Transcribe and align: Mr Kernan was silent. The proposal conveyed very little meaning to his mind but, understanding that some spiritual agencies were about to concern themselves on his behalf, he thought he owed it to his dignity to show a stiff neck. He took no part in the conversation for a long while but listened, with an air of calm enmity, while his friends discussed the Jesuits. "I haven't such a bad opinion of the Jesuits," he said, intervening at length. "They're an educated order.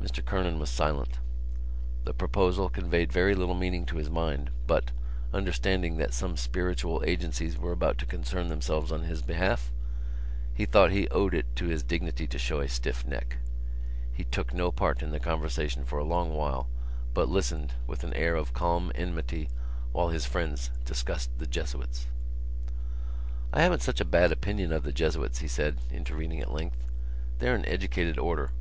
Mr 0.00 0.24
Kernan 0.24 0.60
was 0.60 0.70
silent. 0.70 1.18
The 2.04 2.14
proposal 2.14 2.68
conveyed 2.68 3.12
very 3.12 3.34
little 3.34 3.56
meaning 3.56 3.84
to 3.86 3.96
his 3.96 4.08
mind 4.08 4.50
but, 4.68 4.92
understanding 5.34 5.96
that 5.96 6.14
some 6.14 6.36
spiritual 6.36 7.02
agencies 7.04 7.58
were 7.58 7.72
about 7.72 7.98
to 7.98 8.06
concern 8.06 8.46
themselves 8.46 8.92
on 8.92 9.02
his 9.02 9.22
behalf, 9.22 9.72
he 10.54 10.66
thought 10.66 10.92
he 10.92 11.08
owed 11.08 11.34
it 11.34 11.46
to 11.56 11.66
his 11.66 11.82
dignity 11.82 12.28
to 12.28 12.38
show 12.38 12.60
a 12.60 12.68
stiff 12.68 13.04
neck. 13.04 13.38
He 14.12 14.22
took 14.22 14.54
no 14.54 14.70
part 14.70 15.02
in 15.02 15.10
the 15.10 15.18
conversation 15.18 15.84
for 15.84 15.98
a 15.98 16.04
long 16.04 16.32
while 16.32 16.68
but 17.12 17.28
listened, 17.28 17.72
with 17.88 18.04
an 18.04 18.14
air 18.14 18.36
of 18.36 18.54
calm 18.54 18.92
enmity, 18.94 19.48
while 19.90 20.10
his 20.10 20.26
friends 20.26 20.70
discussed 20.84 21.36
the 21.40 21.46
Jesuits. 21.48 22.06
"I 23.52 23.62
haven't 23.62 23.82
such 23.82 24.00
a 24.00 24.04
bad 24.04 24.30
opinion 24.30 24.70
of 24.72 24.84
the 24.84 24.92
Jesuits," 24.92 25.40
he 25.40 25.48
said, 25.48 25.78
intervening 25.90 26.40
at 26.40 26.52
length. 26.52 26.84
"They're 27.40 27.56
an 27.56 27.66
educated 27.66 28.16
order. 28.16 28.52